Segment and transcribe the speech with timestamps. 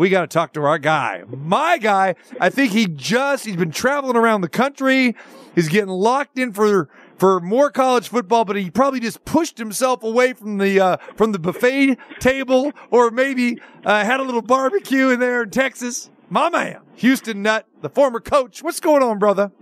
[0.00, 2.14] we got to talk to our guy, my guy.
[2.40, 5.14] I think he just he's been traveling around the country.
[5.54, 6.88] He's getting locked in for
[7.18, 11.32] for more college football, but he probably just pushed himself away from the uh, from
[11.32, 16.08] the buffet table, or maybe uh, had a little barbecue in there in Texas.
[16.30, 18.62] My man, Houston Nutt, the former coach.
[18.62, 19.52] What's going on, brother?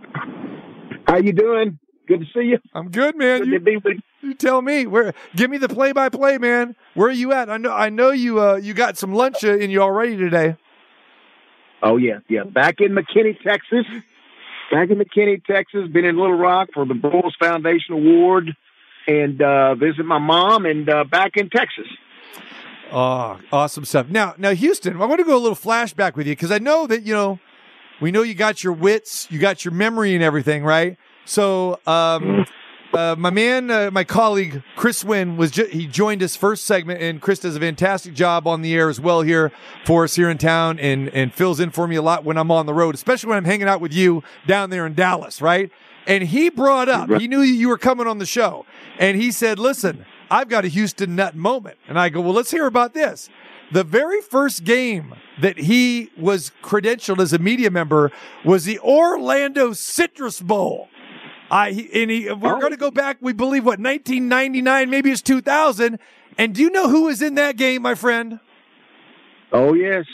[1.09, 1.81] How you doing?
[2.07, 2.59] Good to see you.
[2.75, 3.41] I'm good, man.
[3.41, 5.15] Good You, to be with you tell me where.
[5.37, 6.77] Give me the play by play, man.
[6.95, 7.49] Where are you at?
[7.51, 7.73] I know.
[7.73, 8.41] I know you.
[8.41, 10.57] Uh, you got some lunch in you already today.
[11.83, 12.45] Oh yeah, yeah.
[12.45, 13.87] Back in McKinney, Texas.
[14.71, 15.89] Back in McKinney, Texas.
[15.89, 18.57] Been in Little Rock for the Bulls Foundation Award,
[19.07, 21.87] and uh, visit my mom, and uh, back in Texas.
[22.91, 24.09] Oh, awesome stuff.
[24.09, 26.87] Now, now, Houston, I want to go a little flashback with you because I know
[26.87, 27.39] that you know,
[28.01, 30.97] we know you got your wits, you got your memory, and everything, right?
[31.25, 32.47] So, um,
[32.95, 37.03] uh, my man, uh, my colleague Chris Wynn was ju- he joined us first segment,
[37.03, 39.53] and Chris does a fantastic job on the air as well here
[39.85, 42.51] for us here in town, and and fills in for me a lot when I'm
[42.51, 45.71] on the road, especially when I'm hanging out with you down there in Dallas, right?
[46.07, 48.65] And he brought up, he knew you were coming on the show,
[48.99, 52.51] and he said, "Listen, I've got a Houston Nutt moment," and I go, "Well, let's
[52.51, 53.29] hear about this."
[53.71, 58.11] The very first game that he was credentialed as a media member
[58.43, 60.89] was the Orlando Citrus Bowl.
[61.51, 62.61] I he- and he, we're Oh.
[62.61, 63.19] going to go back.
[63.21, 65.99] We believe what 1999, maybe it's 2000.
[66.37, 68.39] And do you know who was in that game, my friend?
[69.51, 70.05] Oh yes,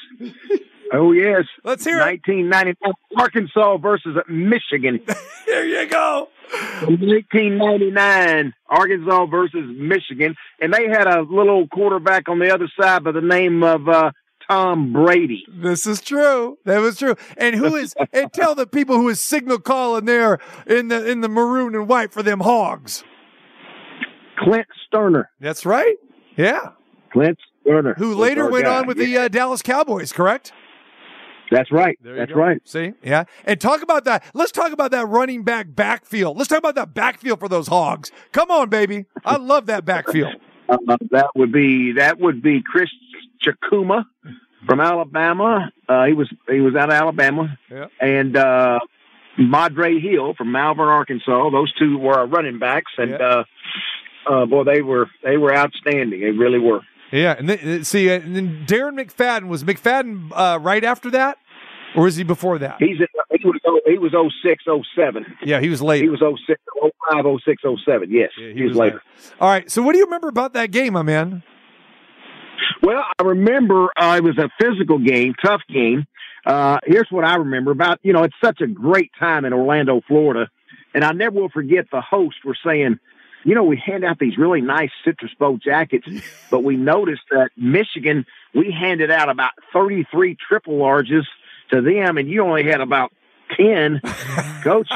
[0.93, 1.45] oh yes.
[1.65, 2.23] Let's hear it.
[2.27, 5.01] 1999 Arkansas versus Michigan.
[5.47, 6.29] There you go.
[7.33, 13.13] 1999 Arkansas versus Michigan, and they had a little quarterback on the other side by
[13.13, 14.11] the name of uh,
[14.48, 15.45] Tom Brady.
[15.48, 16.59] This is true.
[16.64, 17.17] That was true.
[17.37, 17.95] And who is?
[18.12, 21.89] and tell the people who is signal calling there in the in the maroon and
[21.89, 23.05] white for them hogs.
[24.39, 25.25] Clint Stoerner.
[25.41, 25.97] That's right.
[26.36, 26.70] Yeah.
[27.12, 27.97] Clint Stoerner.
[27.97, 28.78] Who later went guy.
[28.81, 30.53] on with the uh, Dallas Cowboys, correct?
[31.51, 31.98] That's right.
[32.03, 32.39] There That's go.
[32.39, 32.61] right.
[32.64, 34.25] See, yeah, and talk about that.
[34.34, 36.36] Let's talk about that running back backfield.
[36.36, 38.11] Let's talk about that backfield for those hogs.
[38.33, 39.05] Come on, baby.
[39.24, 40.35] I love that backfield.
[40.69, 42.89] Uh, that would be that would be Chrys
[43.42, 44.05] Chukwuma
[44.67, 45.70] from Alabama.
[45.89, 47.86] Uh, he was he was out of Alabama, Yeah.
[48.01, 48.79] and uh,
[49.39, 51.51] Madre Hill from Malvern, Arkansas.
[51.51, 53.17] Those two were our running backs, and Yeah.
[53.17, 53.45] uh,
[54.27, 56.20] uh, boy, they were they were outstanding.
[56.20, 56.81] They really were.
[57.13, 61.39] Yeah, and then, see, and then Darren McFadden was McFadden uh, right after that,
[61.95, 62.77] or was he before that?
[62.79, 63.07] He's in,
[63.39, 64.13] he was oh, he was
[64.43, 65.37] 06, 07.
[65.45, 66.03] yeah, he was late.
[66.03, 66.61] He was 06,
[67.11, 68.11] 05, 06, 07.
[68.11, 69.03] Yes, Yeah, he, was, later.
[69.41, 69.71] All right.
[69.71, 71.43] So, what do you remember about that game, my man?
[72.83, 76.07] Well, I remember uh, it was a physical game, tough game.
[76.47, 80.03] Uh, here's what I remember about, you know, it's such a great time in Orlando,
[80.07, 80.51] Florida.
[80.95, 82.99] And I never will forget the host were saying,
[83.45, 86.07] you know, we hand out these really nice Citrus Bowl jackets,
[86.51, 91.25] but we noticed that Michigan, we handed out about 33 triple larges
[91.70, 93.13] to them, and you only had about
[93.57, 94.01] 10.
[94.64, 94.89] Coach,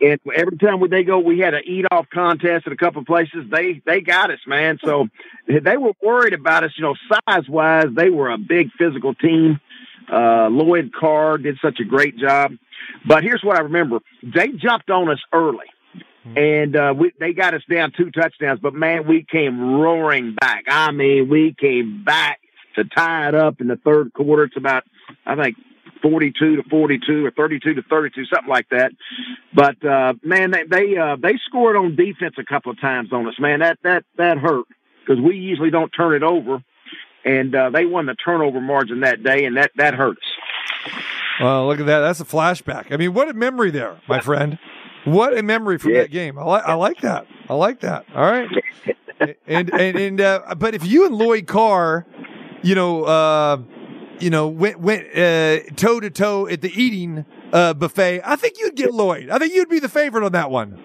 [0.00, 3.06] and every time they go, we had an eat off contest at a couple of
[3.06, 3.44] places.
[3.50, 4.78] They they got us, man.
[4.84, 5.08] So
[5.46, 7.86] they were worried about us, you know, size wise.
[7.94, 9.60] They were a big physical team.
[10.10, 12.52] Uh, Lloyd Carr did such a great job.
[13.06, 15.66] But here's what I remember: they jumped on us early,
[16.36, 18.60] and uh, we they got us down two touchdowns.
[18.60, 20.64] But man, we came roaring back.
[20.68, 22.40] I mean, we came back
[22.76, 24.44] to tie it up in the third quarter.
[24.44, 24.84] It's about
[25.24, 25.56] I think
[26.02, 28.92] 42 to 42 or 32 to 32, something like that.
[29.54, 33.26] But uh, man, they they, uh, they scored on defense a couple of times on
[33.26, 33.34] us.
[33.38, 34.66] Man, that that that hurt
[35.06, 36.62] because we usually don't turn it over,
[37.24, 40.92] and uh, they won the turnover margin that day, and that that hurt us.
[41.40, 42.00] Well, look at that.
[42.00, 42.92] That's a flashback.
[42.92, 44.58] I mean, what a memory there, my friend.
[45.04, 46.02] What a memory from Yeah.
[46.02, 46.38] that game.
[46.38, 46.64] I like.
[46.64, 47.26] I like that.
[47.48, 48.04] I like that.
[48.14, 48.48] All right.
[49.46, 52.06] and and and uh, but if you and Lloyd Carr,
[52.62, 53.56] you know, uh,
[54.22, 55.06] you know, went went
[55.76, 59.30] toe to toe at the eating uh, buffet, I think you'd get Lloyd.
[59.30, 60.82] I think you'd be the favorite on that one.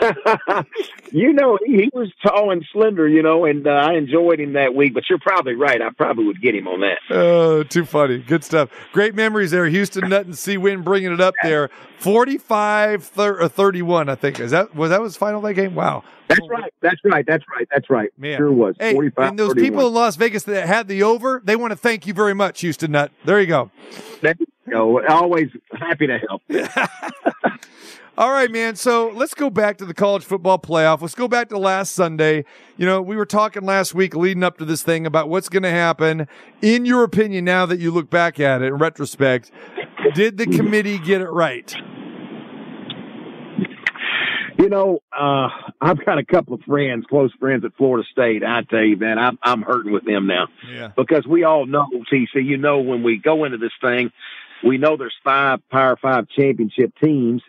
[1.12, 4.54] You know, he, he was tall and slender, you know, and uh, I enjoyed him
[4.54, 4.94] that week.
[4.94, 5.80] But you're probably right.
[5.80, 6.98] I probably would get him on that.
[7.10, 8.18] Oh, too funny.
[8.18, 8.70] Good stuff.
[8.92, 9.66] Great memories there.
[9.66, 11.68] Houston Nutt and C Win bringing it up there.
[11.98, 14.40] 45 thir- or 31, I think.
[14.40, 15.74] Is that was that was final that game?
[15.74, 16.02] Wow.
[16.28, 16.72] That's right.
[16.80, 17.26] That's right.
[17.26, 17.68] That's right.
[17.70, 18.10] That's right.
[18.16, 18.38] Man.
[18.38, 18.74] Sure was.
[18.80, 19.70] Hey, 45, and those 31.
[19.70, 22.62] people in Las Vegas that had the over, they want to thank you very much,
[22.62, 23.12] Houston Nutt.
[23.26, 23.70] There you go.
[24.22, 25.06] There you go.
[25.08, 26.42] always happy to help.
[28.18, 28.76] All right, man.
[28.76, 31.00] So let's go back to the college football playoff.
[31.00, 32.44] Let's go back to last Sunday.
[32.76, 35.62] You know, we were talking last week leading up to this thing about what's going
[35.62, 36.28] to happen.
[36.60, 39.50] In your opinion, now that you look back at it in retrospect,
[40.14, 41.74] did the committee get it right?
[44.58, 45.48] You know, uh,
[45.80, 48.44] I've got a couple of friends, close friends at Florida State.
[48.44, 50.88] I tell you, man, I'm, I'm hurting with them now Yeah.
[50.94, 54.12] because we all know, TC, you know, when we go into this thing,
[54.64, 57.42] we know there's five Power Five championship teams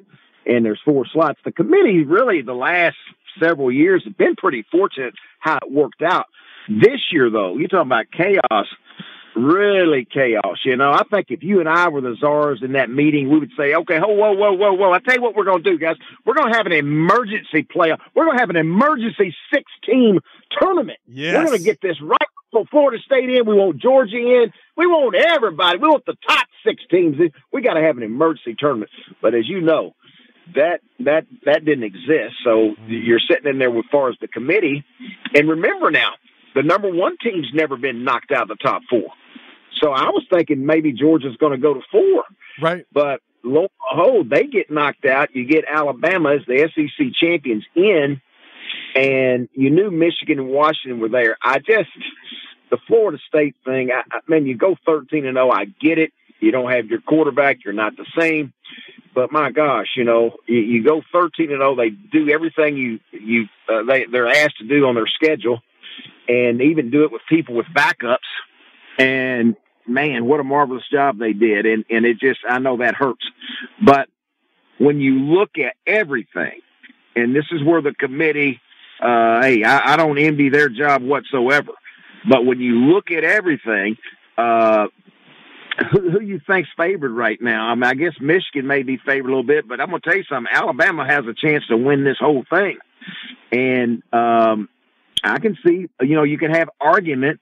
[0.45, 1.39] and there's four slots.
[1.43, 2.97] The committee really the last
[3.41, 6.27] several years have been pretty fortunate how it worked out.
[6.69, 8.67] This year, though, you're talking about chaos,
[9.35, 10.59] really chaos.
[10.63, 13.39] You know, I think if you and I were the czars in that meeting, we
[13.39, 14.91] would say, okay, whoa, whoa, whoa, whoa, whoa.
[14.93, 15.97] I tell you what we're going to do, guys.
[16.25, 17.99] We're going to have an emergency playoff.
[18.15, 20.19] We're going to have an emergency six team
[20.57, 20.99] tournament.
[21.07, 21.35] Yes.
[21.35, 22.17] We're going to get this right
[22.51, 23.45] for Florida State in.
[23.45, 24.53] We want Georgia in.
[24.77, 25.79] We want everybody.
[25.79, 27.31] We want the top six teams in.
[27.51, 28.91] We got to have an emergency tournament.
[29.21, 29.95] But as you know,
[30.55, 32.35] that that that didn't exist.
[32.43, 34.83] So you're sitting in there with far as the committee.
[35.33, 36.13] And remember now,
[36.55, 39.09] the number one team's never been knocked out of the top four.
[39.81, 42.23] So I was thinking maybe Georgia's going to go to four.
[42.61, 42.85] Right.
[42.93, 45.35] But lo and behold, they get knocked out.
[45.35, 48.21] You get Alabama as the SEC champions in,
[48.95, 51.37] and you knew Michigan and Washington were there.
[51.41, 51.89] I just
[52.69, 53.89] the Florida State thing.
[53.91, 55.51] I, I man, you go thirteen and zero.
[55.51, 56.11] I get it.
[56.39, 57.63] You don't have your quarterback.
[57.63, 58.53] You're not the same.
[59.13, 61.75] But my gosh, you know, you, you go thirteen and zero.
[61.75, 65.61] They do everything you you uh, they they're asked to do on their schedule,
[66.27, 68.17] and even do it with people with backups.
[68.97, 69.55] And
[69.87, 71.65] man, what a marvelous job they did.
[71.65, 73.25] And, and it just, I know that hurts.
[73.83, 74.07] But
[74.77, 76.61] when you look at everything,
[77.15, 78.61] and this is where the committee,
[79.01, 81.71] uh, hey, I, I don't envy their job whatsoever.
[82.29, 83.97] But when you look at everything,
[84.37, 84.87] uh,
[85.91, 87.67] who, who you think's favored right now?
[87.67, 90.09] I mean, I guess Michigan may be favored a little bit, but I'm going to
[90.09, 90.51] tell you something.
[90.53, 92.77] Alabama has a chance to win this whole thing.
[93.51, 94.69] And, um,
[95.23, 97.39] I can see, you know, you can have argument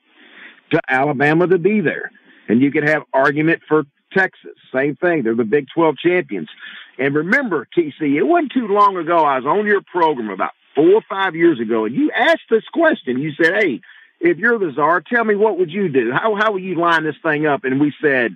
[0.71, 2.11] to Alabama to be there.
[2.47, 3.83] And you can have argument for
[4.13, 4.51] Texas.
[4.73, 5.23] Same thing.
[5.23, 6.49] They're the Big 12 champions.
[6.97, 9.17] And remember, TC, it wasn't too long ago.
[9.17, 12.63] I was on your program about four or five years ago, and you asked this
[12.73, 13.19] question.
[13.19, 13.81] You said, Hey,
[14.21, 16.11] if you're the czar, tell me what would you do?
[16.11, 17.63] How, how would you line this thing up?
[17.63, 18.35] And we said,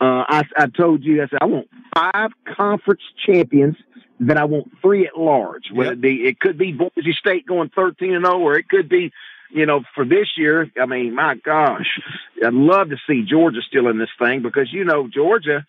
[0.00, 3.76] uh, I, I told you, I said, I want five conference champions.
[4.18, 5.70] Then I want three at large.
[5.72, 5.98] Whether Yep.
[5.98, 9.12] it be, it could be Boise State going 13 and 0, or it could be
[9.52, 11.98] you know, for this year, I mean, my gosh,
[12.44, 15.66] I'd love to see Georgia still in this thing because you know Georgia,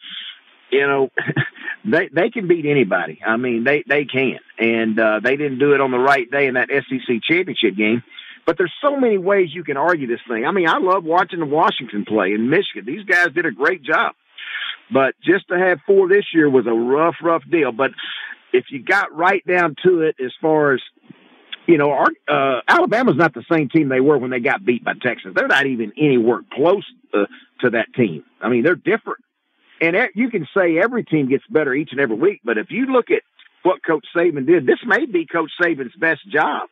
[0.71, 1.09] you know,
[1.85, 3.19] they they can beat anybody.
[3.25, 6.47] I mean, they they can, and uh, they didn't do it on the right day
[6.47, 8.03] in that SEC championship game.
[8.51, 10.45] But there's so many ways you can argue this thing.
[10.45, 12.83] I mean, I love watching the Washington play in Michigan.
[12.85, 14.11] These guys did a great job.
[14.93, 17.71] But just to have four this year was a rough, rough deal.
[17.71, 17.91] But
[18.51, 20.81] if you got right down to it, as far as
[21.65, 24.83] you know, our, uh, Alabama's not the same team they were when they got beat
[24.83, 25.31] by Texas.
[25.33, 26.83] They're not even anywhere close
[27.13, 27.27] uh,
[27.61, 28.25] to that team.
[28.41, 29.23] I mean, they're different.
[29.79, 32.87] And you can say every team gets better each and every week, but if you
[32.87, 33.21] look at
[33.63, 36.67] what Coach Saban did, this may be Coach Saban's best job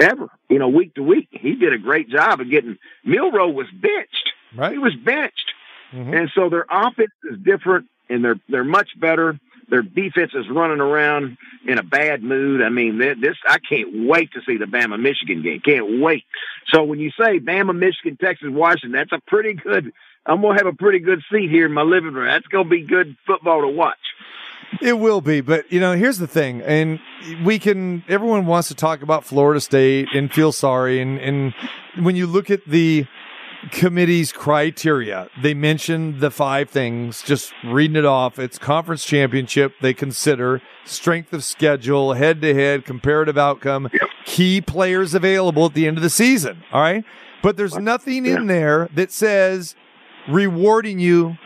[0.00, 0.28] ever.
[0.48, 2.78] You know, week to week, he did a great job of getting.
[3.04, 4.32] Milroe was benched.
[4.54, 4.72] Right.
[4.72, 5.52] He was benched.
[5.92, 6.16] Mhm.
[6.18, 9.38] And so their offense is different and they're they're much better.
[9.68, 12.62] Their defense is running around in a bad mood.
[12.62, 15.60] I mean, th- this I can't wait to see the Bama Michigan game.
[15.60, 16.24] Can't wait.
[16.68, 19.92] So when you say Bama Michigan Texas Washington, that's a pretty good.
[20.24, 22.26] I'm gonna have a pretty good seat here in my living room.
[22.26, 23.96] That's gonna be good football to watch.
[24.80, 26.98] It will be, but you know, here's the thing, and
[27.44, 28.04] we can.
[28.08, 31.54] Everyone wants to talk about Florida State and feel sorry, and and
[31.98, 33.06] when you look at the
[33.70, 37.22] committee's criteria, they mention the five things.
[37.22, 39.72] Just reading it off, it's conference championship.
[39.80, 43.88] They consider strength of schedule, head to head, comparative outcome,
[44.24, 46.64] key players available at the end of the season.
[46.72, 47.04] All right,
[47.42, 49.74] but there's nothing in there that says
[50.28, 51.36] rewarding you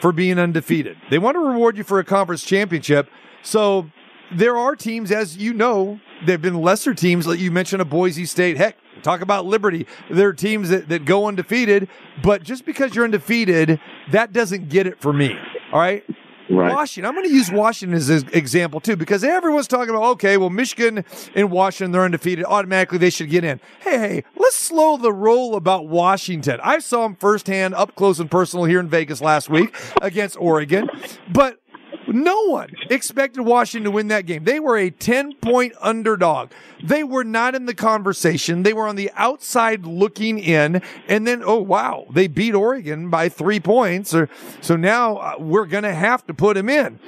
[0.00, 0.96] for being undefeated.
[1.10, 3.08] They want to reward you for a conference championship.
[3.42, 3.90] So
[4.34, 7.84] there are teams, as you know, there have been lesser teams, like you mentioned, a
[7.84, 8.56] Boise State.
[8.56, 9.86] Heck, talk about Liberty.
[10.10, 11.88] There are teams that, that go undefeated,
[12.22, 13.80] but just because you're undefeated,
[14.12, 15.36] that doesn't get it for me.
[15.72, 16.04] All right.
[16.48, 17.08] Washington.
[17.08, 20.50] I'm going to use Washington as an example too, because everyone's talking about, okay, well,
[20.50, 22.44] Michigan and Washington, they're undefeated.
[22.44, 23.60] Automatically, they should get in.
[23.80, 26.60] Hey, hey, let's slow the roll about Washington.
[26.62, 30.88] I saw them firsthand, up close and personal here in Vegas last week against Oregon,
[31.32, 31.60] but
[32.08, 34.44] no one expected Washington to win that game.
[34.44, 36.50] They were a 10 point underdog.
[36.82, 38.62] They were not in the conversation.
[38.62, 40.82] They were on the outside looking in.
[41.08, 44.14] And then, oh, wow, they beat Oregon by three points.
[44.14, 44.28] Or,
[44.60, 46.98] so now uh, we're going to have to put them in.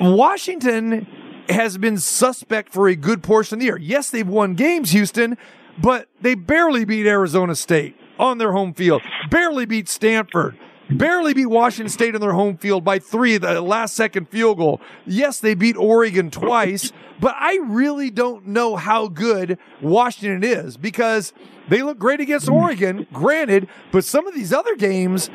[0.00, 1.06] Washington
[1.48, 3.78] has been suspect for a good portion of the year.
[3.78, 5.36] Yes, they've won games, Houston,
[5.78, 10.56] but they barely beat Arizona State on their home field, barely beat Stanford
[10.90, 14.80] barely beat Washington State in their home field by three, the last second field goal.
[15.06, 21.32] Yes, they beat Oregon twice, but I really don't know how good Washington is because
[21.68, 22.54] they look great against mm.
[22.54, 25.30] Oregon, granted, but some of these other games,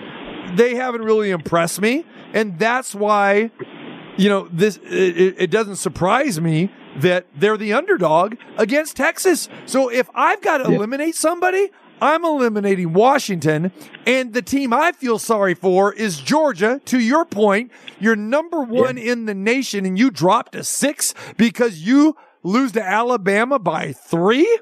[0.55, 2.05] they haven't really impressed me.
[2.33, 3.51] And that's why,
[4.17, 9.47] you know, this, it, it doesn't surprise me that they're the underdog against Texas.
[9.65, 11.71] So if I've got to eliminate somebody,
[12.01, 13.71] I'm eliminating Washington,
[14.05, 16.81] and the team I feel sorry for is Georgia.
[16.85, 19.13] To your point, you're number one yeah.
[19.13, 24.59] in the nation, and you dropped to six because you lose to Alabama by three,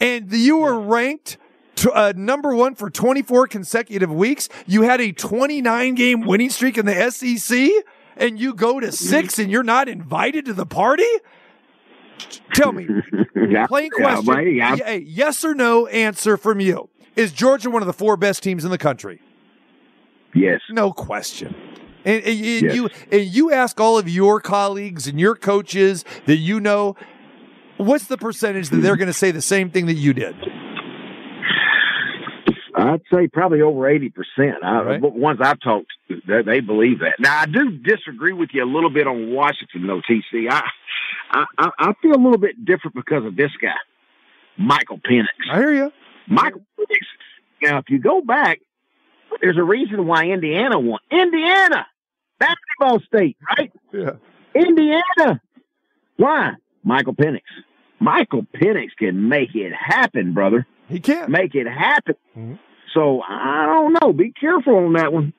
[0.00, 1.36] and you were ranked
[1.76, 4.48] to, uh, number one for 24 consecutive weeks.
[4.66, 7.70] You had a 29 game winning streak in the SEC,
[8.16, 11.08] and you go to six, and you're not invited to the party.
[12.54, 12.86] Tell me,
[13.48, 14.56] yeah, plain question.
[14.56, 14.90] Yeah, yeah.
[14.92, 16.88] yes or no answer from you.
[17.16, 19.20] Is Georgia one of the four best teams in the country?
[20.34, 20.60] Yes.
[20.70, 21.54] No question.
[22.04, 22.74] And, and, and yes.
[22.74, 26.96] you and you ask all of your colleagues and your coaches that you know,
[27.76, 30.36] what's the percentage that they're going to say the same thing that you did?
[32.76, 34.62] I'd say probably over eighty percent.
[34.62, 35.00] Right.
[35.02, 37.16] Ones I've talked, to, they, they believe that.
[37.18, 40.00] Now I do disagree with you a little bit on Washington, though.
[40.08, 40.62] TC, I
[41.30, 43.74] I, I, feel a little bit different because of this guy,
[44.56, 45.26] Michael Penix.
[45.50, 45.92] I hear you.
[46.26, 47.00] Michael Penix.
[47.62, 48.60] Now, if you go back,
[49.40, 51.00] there's a reason why Indiana won.
[51.10, 51.86] Indiana,
[52.38, 53.72] basketball state, right?
[53.92, 54.12] Yeah.
[54.54, 55.40] Indiana.
[56.16, 56.52] Why?
[56.82, 57.42] Michael Penix.
[58.00, 60.66] Michael Penix can make it happen, brother.
[60.88, 62.14] He can't make it happen.
[62.36, 62.54] Mm-hmm.
[62.94, 64.12] So I don't know.
[64.12, 65.34] Be careful on that one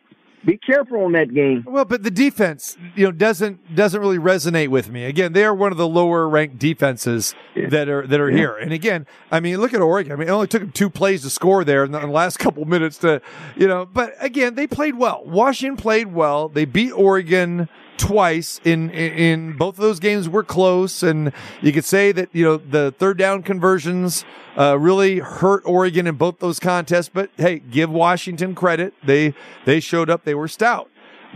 [0.45, 1.63] be careful on that game.
[1.67, 5.05] Well, but the defense, you know, doesn't doesn't really resonate with me.
[5.05, 7.69] Again, they are one of the lower ranked defenses yeah.
[7.69, 8.37] that are that are yeah.
[8.37, 8.57] here.
[8.57, 10.11] And again, I mean, look at Oregon.
[10.11, 12.65] I mean, it only took them two plays to score there in the, last couple
[12.65, 13.21] minutes to,
[13.55, 13.85] you know.
[13.85, 15.23] But again, they played well.
[15.25, 16.49] Washington played well.
[16.49, 17.67] They beat Oregon
[17.99, 22.29] twice in, in, in both of those games were close, and you could say that
[22.33, 24.25] you know the third down conversions
[24.57, 27.09] uh, really hurt Oregon in both those contests.
[27.09, 30.89] But hey, give Washington credit; they they showed up, they were stout.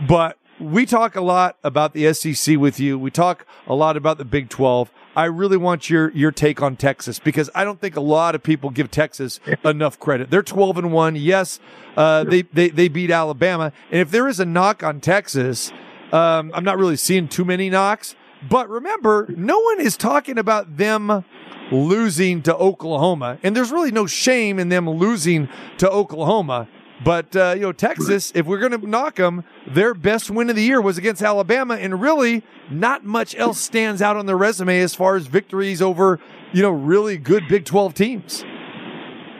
[0.08, 2.98] But we talk a lot about the SEC with you.
[2.98, 4.90] We talk a lot about the Big Twelve.
[5.14, 8.42] I really want your your take on Texas because I don't think a lot of
[8.42, 10.30] people give Texas enough credit.
[10.30, 11.16] They're 12 and 1.
[11.16, 11.60] Yes,
[11.96, 13.72] uh, they, they they beat Alabama.
[13.90, 15.72] And if there is a knock on Texas,
[16.14, 18.14] um, I'm not really seeing too many knocks.
[18.48, 21.24] But remember, no one is talking about them
[21.72, 26.68] losing to Oklahoma, and there's really no shame in them losing to Oklahoma.
[27.02, 30.56] But uh, you know, Texas, if we're going to knock them, their best win of
[30.56, 34.78] the year was against Alabama, and really not much else stands out on their resume
[34.80, 36.20] as far as victories over
[36.52, 38.44] you know really good Big Twelve teams.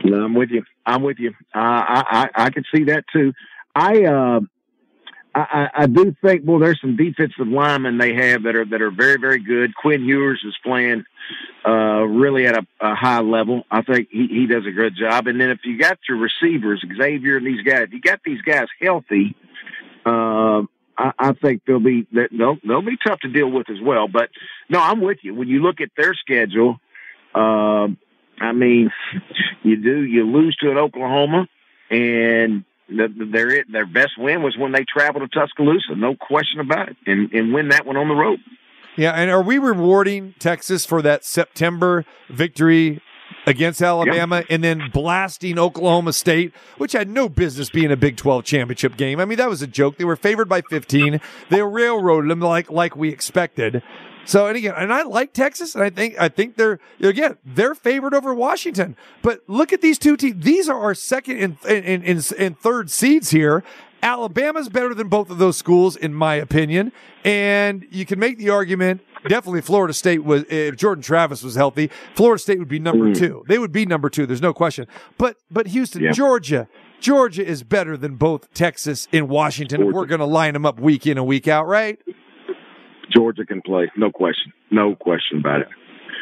[0.05, 0.65] No, I'm with you.
[0.87, 1.31] I'm with you.
[1.55, 3.33] Uh, I, I I can see that too.
[3.75, 4.41] I uh,
[5.35, 8.91] I, I do think, well, there's some defensive linemen they have that are that are
[8.91, 9.75] very, very good.
[9.75, 11.05] Quinn Ewers is playing
[11.67, 13.65] uh, really at a, a high level.
[13.71, 15.27] I think he, he does a good job.
[15.27, 18.43] And then if you got your receivers, Xavier and these guys, if you got these
[18.43, 19.35] guys healthy,
[20.07, 20.63] uh,
[20.97, 24.07] I, I think they'll be they'll they'll be tough to deal with as well.
[24.07, 24.31] But
[24.69, 25.35] no, I'm with you.
[25.35, 26.79] When you look at their schedule,
[27.35, 27.89] uh,
[28.41, 28.93] I mean,
[29.65, 31.49] you do you lose to an Oklahoma,
[31.91, 36.97] and their their best win was when they traveled to Tuscaloosa, no question about it,
[37.07, 38.41] and and win that one on the road.
[38.97, 43.01] Yeah, and are we rewarding Texas for that September victory
[43.47, 44.47] against Alabama yep.
[44.51, 49.21] and then blasting Oklahoma State, which had no business being a Big 12 championship game.
[49.21, 49.99] I mean, that was a joke.
[49.99, 51.21] They were favored by 15.
[51.51, 53.83] They railroaded them like like we expected.
[54.27, 57.75] So, and again, and I like Texas, and I think I think they're again they're
[57.75, 58.97] favored over Washington.
[59.23, 62.91] But look at these two teams; these are our second and and, and, and third
[62.91, 63.63] seeds here.
[64.05, 66.93] Alabama's better than both of those schools, in my opinion.
[67.25, 69.01] And you can make the argument.
[69.27, 73.17] Definitely, Florida State was if Jordan Travis was healthy, Florida State would be number mm.
[73.17, 73.43] two.
[73.49, 74.27] They would be number two.
[74.27, 74.87] There's no question.
[75.17, 76.13] But but Houston, yeah.
[76.13, 76.69] Georgia,
[77.01, 79.79] Georgia is better than both Texas and Washington.
[79.81, 79.89] Georgia.
[79.89, 81.99] If we're going to line them up week in and week out, right?
[83.15, 85.69] Georgia can play, no question, no question about it.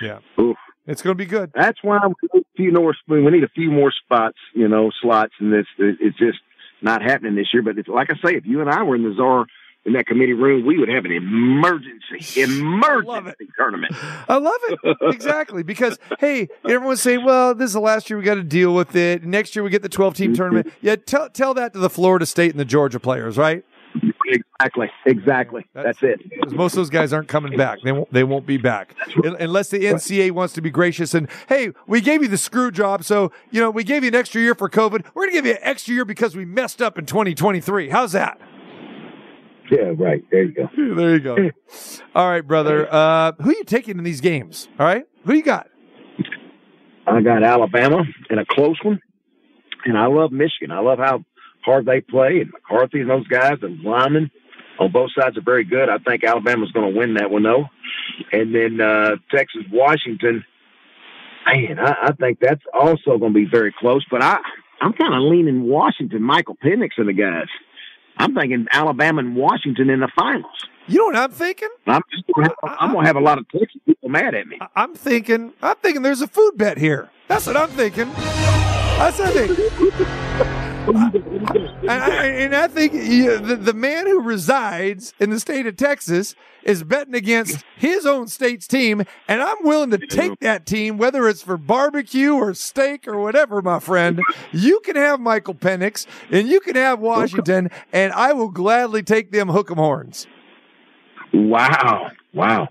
[0.02, 0.56] Yeah, Oof.
[0.87, 1.50] it's going to be good.
[1.54, 2.94] That's why we need a few more.
[3.08, 6.38] We need a few more spots, you know, slots, and this it's just
[6.80, 7.62] not happening this year.
[7.62, 9.46] But it's, like I say, if you and I were in the czar
[9.84, 13.94] in that committee room, we would have an emergency, emergency tournament.
[14.28, 14.96] I love it.
[15.02, 15.62] exactly.
[15.62, 18.94] Because, hey, everyone's saying, well, this is the last year we got to deal with
[18.94, 19.25] it.
[19.25, 20.37] Next year we get the 12 team mm-hmm.
[20.37, 20.72] tournament.
[20.80, 23.64] Yeah, tell, tell that to the Florida State and the Georgia players, right?
[24.26, 24.90] Exactly.
[25.06, 25.66] Exactly.
[25.75, 26.52] That's, That's it.
[26.52, 27.78] Most of those guys aren't coming back.
[27.84, 28.12] They won't.
[28.12, 29.40] They won't be back right.
[29.40, 33.04] unless the NCAA wants to be gracious and hey, we gave you the screw job,
[33.04, 35.04] so you know we gave you an extra year for COVID.
[35.14, 37.90] We're gonna give you an extra year because we messed up in 2023.
[37.90, 38.40] How's that?
[39.70, 40.22] Yeah, right.
[40.30, 40.68] There you go.
[40.96, 41.50] there you go.
[42.14, 42.92] All right, brother.
[42.92, 44.68] Uh, who are you taking in these games?
[44.78, 45.68] All right, who you got?
[47.06, 49.00] I got Alabama in a close one,
[49.84, 50.70] and I love Michigan.
[50.70, 51.25] I love how
[51.64, 54.31] hard they play, and McCarthy and those guys, and Lyman
[54.78, 55.88] on both sides are very good.
[55.88, 57.66] I think Alabama's going to win that one though,
[58.33, 60.45] and then uh, Texas Washington.
[61.47, 64.04] Man, I, I think that's also going to be very close.
[64.11, 64.38] But I,
[64.81, 67.49] I'm kind of leaning Washington, Michael Penix and the guys.
[68.16, 70.66] I'm thinking Alabama and Washington in the finals.
[70.87, 71.69] You know what I'm thinking?
[71.87, 72.02] I'm,
[72.35, 74.59] gonna have, I'm gonna have a lot of Texas people mad at me.
[74.75, 75.52] I'm thinking.
[75.62, 76.02] I'm thinking.
[76.02, 77.09] There's a food bet here.
[77.28, 78.11] That's what I'm thinking.
[78.12, 80.59] That's what I think.
[80.86, 86.34] And, I, and I think the, the man who resides in the state of Texas
[86.62, 91.28] is betting against his own state's team, and I'm willing to take that team, whether
[91.28, 94.20] it's for barbecue or steak or whatever, my friend.
[94.52, 99.32] You can have Michael Penix and you can have Washington, and I will gladly take
[99.32, 100.26] them hook'em horns.
[101.32, 102.10] Wow.
[102.32, 102.68] Wow.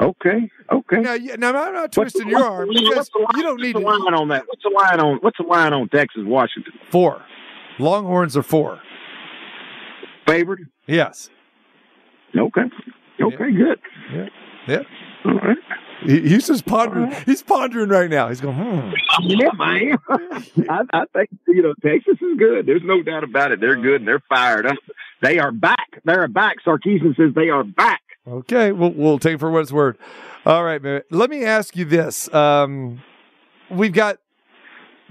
[0.00, 0.50] Okay.
[0.72, 1.00] Okay.
[1.00, 1.16] Now,
[1.52, 4.28] now I'm not twisting what's, your arm because you don't need what's the line on
[4.28, 4.44] that.
[4.46, 5.18] What's the line on?
[5.20, 6.72] What's the line on Texas Washington?
[6.90, 7.22] Four.
[7.78, 8.80] Longhorns are four.
[10.26, 10.68] Favored?
[10.86, 11.28] Yes.
[12.36, 12.62] Okay.
[13.20, 13.58] Okay, yeah.
[13.58, 13.80] good.
[14.12, 14.26] Yeah.
[14.66, 14.82] Yeah.
[15.24, 15.56] All right.
[16.06, 17.10] He, he's just pondering.
[17.10, 17.22] Right.
[17.24, 18.28] He's pondering right now.
[18.28, 18.92] He's going, hmm.
[19.22, 19.98] Yeah, man.
[20.08, 22.66] I, I, think, you know, Texas is good.
[22.66, 23.60] There's no doubt about it.
[23.60, 24.76] They're good and they're fired up.
[25.20, 26.00] They are back.
[26.04, 26.56] They're back.
[26.66, 28.00] Sarkisian says they are back.
[28.28, 28.72] Okay.
[28.72, 29.96] We'll, we'll take it for what it's worth.
[30.46, 31.02] All right, man.
[31.10, 32.32] Let me ask you this.
[32.32, 33.02] Um,
[33.70, 34.18] we've got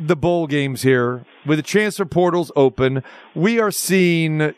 [0.02, 3.04] the bowl games here with the transfer portals open.
[3.36, 4.54] We are seeing uh,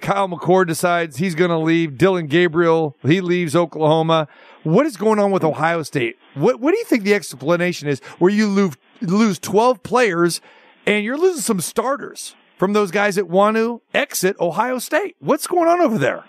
[0.00, 1.98] Kyle McCord decides he's going to leave.
[1.98, 4.28] Dillon Gabriel he leaves Oklahoma.
[4.62, 6.16] What is going on with Ohio State?
[6.34, 7.98] What What do you think the explanation is?
[8.18, 10.40] Where you lose lose twelve players
[10.86, 15.16] and you're losing some starters from those guys that want to exit Ohio State.
[15.18, 16.24] What's going on over there?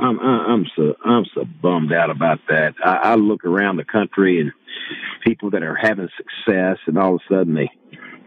[0.00, 2.74] I'm I'm so I'm so bummed out about that.
[2.84, 4.52] I, I look around the country and
[5.24, 7.70] people that are having success, and all of a sudden they,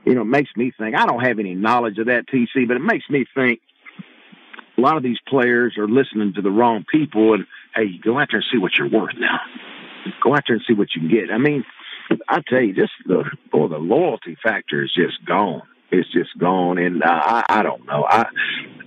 [0.05, 0.95] you know, it makes me think.
[0.95, 3.59] I don't have any knowledge of that TC, but it makes me think
[4.77, 7.33] a lot of these players are listening to the wrong people.
[7.33, 9.39] And hey, go out there and see what you're worth now.
[10.23, 11.31] Go out there and see what you can get.
[11.31, 11.63] I mean,
[12.27, 15.63] I tell you, just the or the loyalty factor is just gone.
[15.91, 18.05] It's just gone, and uh, I, I don't know.
[18.07, 18.25] I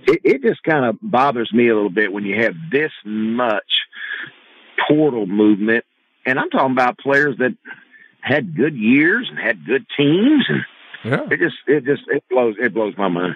[0.07, 3.81] it, it just kind of bothers me a little bit when you have this much
[4.87, 5.83] portal movement
[6.27, 7.55] and I'm talking about players that
[8.19, 10.65] had good years and had good teams, and
[11.05, 11.25] yeah.
[11.31, 13.35] it just it just it blows it blows my mind.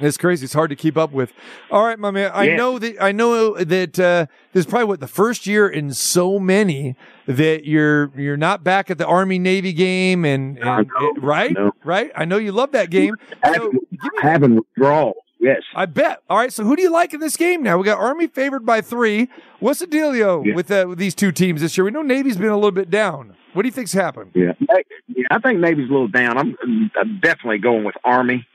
[0.00, 0.44] It's crazy.
[0.44, 1.34] It's hard to keep up with.
[1.70, 2.30] All right, my man.
[2.32, 2.56] I yeah.
[2.56, 6.38] know that I know that uh, this is probably what the first year in so
[6.38, 11.54] many that you're you're not back at the Army Navy game, and, and right,
[11.84, 12.10] right.
[12.16, 13.14] I know you love that game.
[13.42, 15.16] Having, so, having withdrawals.
[15.40, 15.62] Yes.
[15.74, 16.22] I bet.
[16.28, 16.52] All right.
[16.52, 17.78] So who do you like in this game now?
[17.78, 19.28] We got Army favored by three.
[19.58, 20.54] What's the dealio yeah.
[20.54, 21.84] with, uh, with these two teams this year?
[21.86, 23.34] We know Navy's been a little bit down.
[23.54, 24.32] What do you think's happened?
[24.34, 24.52] Yeah.
[24.60, 26.36] yeah I think Navy's a little down.
[26.36, 26.56] I'm,
[27.00, 28.46] I'm definitely going with Army.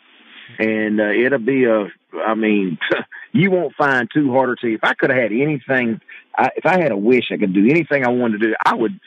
[0.59, 1.87] And uh, it'll be a,
[2.23, 2.77] I mean,
[3.33, 4.79] you won't find two harder teams.
[4.81, 5.99] If I could have had anything,
[6.37, 8.75] I, if I had a wish I could do anything I wanted to do, I
[8.75, 8.99] would,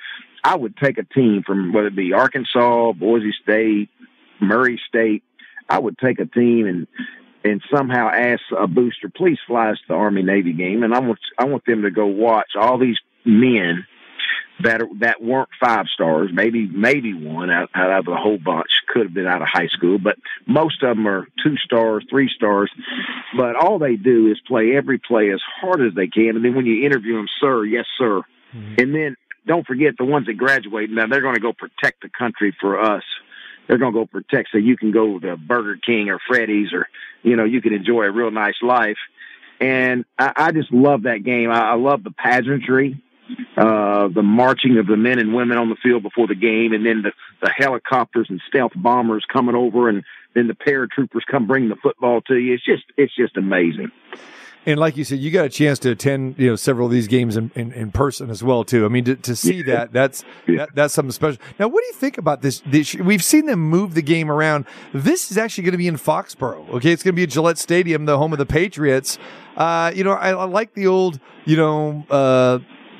[0.43, 3.89] I would take a team from whether it be Arkansas, Boise State,
[4.41, 5.23] Murray State.
[5.69, 6.87] I would take a team and
[7.45, 11.01] and somehow ask a booster, please fly us to the Army Navy game, and I
[11.01, 13.87] want I want them to go watch all these men
[14.61, 18.69] that are, that weren't five stars, maybe maybe one out, out of the whole bunch
[18.89, 22.31] could have been out of high school, but most of them are two stars, three
[22.35, 22.71] stars.
[23.37, 26.55] But all they do is play every play as hard as they can, and then
[26.55, 28.23] when you interview them, sir, yes, sir,
[28.55, 28.75] mm-hmm.
[28.79, 30.91] and then don't forget the ones that graduate.
[30.91, 33.05] Now they're going to go protect the country for us
[33.69, 36.89] they're going to go protect so you can go to Burger King or Freddy's or,
[37.23, 38.97] you know, you can enjoy a real nice life.
[39.61, 41.51] And I, I just love that game.
[41.51, 43.01] I, I love the pageantry,
[43.57, 46.87] uh, the marching of the men and women on the field before the game, and
[46.87, 50.03] then the, the helicopters and stealth bombers coming over, and
[50.35, 52.55] then the paratroopers come bring the football to you.
[52.55, 53.91] It's just, it's just amazing.
[54.69, 57.09] And like you said, you got a chance to attend, you know, several of these
[57.09, 58.85] games in, in, in person as well, too.
[58.85, 61.41] I mean, to, to see that, that's, that, that's something special.
[61.59, 62.95] Now, what do you think about this, this?
[62.95, 64.67] We've seen them move the game around.
[64.93, 66.69] This is actually going to be in Foxborough.
[66.75, 66.93] Okay.
[66.93, 69.19] It's going to be at Gillette Stadium, the home of the Patriots.
[69.57, 72.59] Uh, you know, I, I like the old, you know, uh,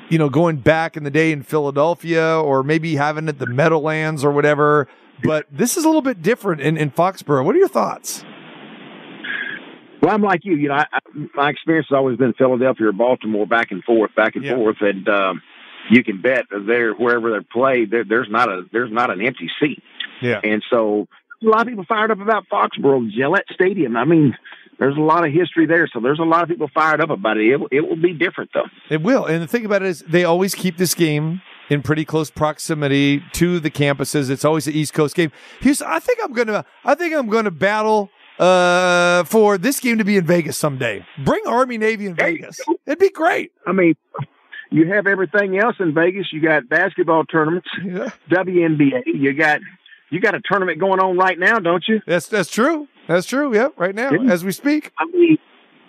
[0.09, 4.25] you know, going back in the day in Philadelphia or maybe having it the Meadowlands
[4.25, 4.87] or whatever.
[5.21, 7.45] But this is a little bit different in, in Foxborough.
[7.45, 8.25] What are your thoughts?
[10.01, 10.55] Well, I'm like you.
[10.55, 10.99] You know, I, I,
[11.35, 14.55] my experience has always been Philadelphia or Baltimore, back and forth, back and Yeah.
[14.55, 15.41] forth, and um,
[15.89, 19.49] you can bet there, wherever they play, there, there's not a there's not an empty
[19.59, 19.81] seat,
[20.21, 20.39] Yeah.
[20.43, 21.07] and so
[21.41, 23.95] a lot of people fired up about Foxborough, Gillette Stadium.
[23.97, 24.37] I mean,
[24.77, 27.37] there's a lot of history there, so there's a lot of people fired up about
[27.37, 27.47] it.
[27.51, 28.67] It, will- it will be different though.
[28.89, 29.25] It will.
[29.25, 33.21] And the thing about it is they always keep this game in pretty close proximity
[33.33, 34.29] to the campuses.
[34.29, 35.31] It's always the East Coast game.
[35.61, 40.03] Houston, I think I'm gonna I think I'm gonna battle uh for this game to
[40.05, 41.05] be in Vegas someday.
[41.23, 42.59] Bring Army Navy in you Vegas.
[42.85, 43.51] It'd be great.
[43.67, 43.95] I mean,
[44.71, 46.27] you have everything else in Vegas.
[46.31, 48.09] You got basketball tournaments, Yeah.
[48.29, 49.03] WNBA.
[49.05, 49.59] You got
[50.09, 52.01] you got a tournament going on right now, don't you?
[52.07, 52.87] That's that's true.
[53.07, 53.53] That's true.
[53.53, 54.31] Yep, right now Yeah.
[54.31, 54.91] as we speak.
[54.97, 55.37] I mean,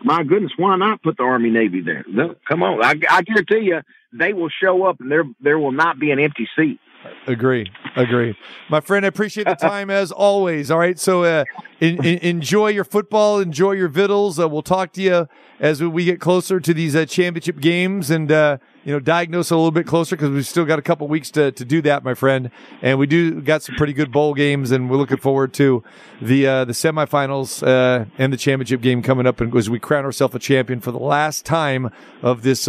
[0.03, 2.05] my goodness, why not put the Army Navy there?
[2.09, 3.81] No, come on, I, I guarantee you,
[4.13, 6.81] they will show up, and there there will not be an empty seat.
[7.27, 7.71] Agree.
[7.97, 8.37] Agree.
[8.69, 10.71] My friend, I appreciate the time as always.
[10.71, 10.99] All right.
[10.99, 11.45] So uh,
[11.81, 14.39] in, in, enjoy your football, enjoy your vittles.
[14.39, 15.29] Uh, we'll talk to you
[15.61, 19.57] as we get closer to these uh, championship games and, uh, you know, diagnose a
[19.57, 22.15] little bit closer because we've still got a couple weeks to, to do that, my
[22.15, 22.51] friend.
[22.83, 25.83] And we do got some pretty good bowl games, and we're looking forward to
[26.21, 30.05] the uh, the semifinals uh, and the championship game coming up, and as we crown
[30.05, 31.91] ourselves a champion for the last time
[32.23, 32.69] of this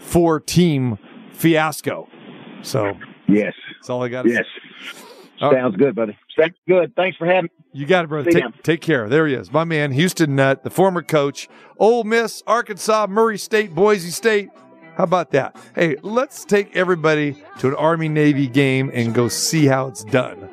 [0.00, 0.98] four team
[1.32, 2.08] fiasco.
[2.62, 2.96] So
[3.32, 4.26] Yes, that's all I got.
[4.26, 4.44] yes.
[5.40, 5.54] Right.
[5.54, 6.16] Sounds good, buddy.
[6.38, 6.94] Sounds good.
[6.94, 7.44] Thanks for having.
[7.44, 7.50] me.
[7.72, 8.30] You got it, brother.
[8.30, 9.08] Take, take care.
[9.08, 13.74] There he is, my man, Houston Nutt, the former coach, Ole Miss, Arkansas, Murray State,
[13.74, 14.50] Boise State.
[14.94, 15.56] How about that?
[15.74, 20.48] Hey, let's take everybody to an Army Navy game and go see how it's done.